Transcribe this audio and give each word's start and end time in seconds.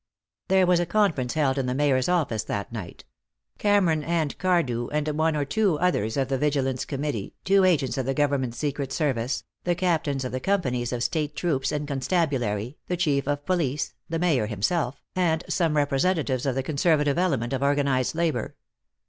There 0.47 0.65
was 0.65 0.79
a 0.79 0.87
conference 0.87 1.35
held 1.35 1.59
in 1.59 1.67
the 1.67 1.75
Mayor's 1.75 2.09
office 2.09 2.43
that 2.45 2.71
night: 2.71 3.05
Cameron 3.59 4.03
and 4.03 4.35
Cardew 4.39 4.87
and 4.87 5.07
one 5.09 5.35
or 5.35 5.45
two 5.45 5.77
others 5.77 6.17
of 6.17 6.27
the 6.27 6.39
Vigilance 6.39 6.85
Committee, 6.85 7.35
two 7.45 7.63
agents 7.65 7.99
of 7.99 8.07
the 8.07 8.15
government 8.15 8.55
secret 8.55 8.91
service, 8.91 9.43
the 9.63 9.75
captains 9.75 10.25
of 10.25 10.31
the 10.31 10.39
companies 10.39 10.91
of 10.91 11.03
state 11.03 11.35
troops 11.35 11.71
and 11.71 11.87
constabulary, 11.87 12.79
the 12.87 12.97
Chief 12.97 13.27
of 13.27 13.45
Police, 13.45 13.93
the 14.09 14.17
Mayor 14.17 14.47
himself, 14.47 15.03
and 15.15 15.43
some 15.47 15.77
representatives 15.77 16.47
of 16.47 16.55
the 16.55 16.63
conservative 16.63 17.19
element 17.19 17.53
of 17.53 17.61
organized 17.61 18.15
labor. 18.15 18.55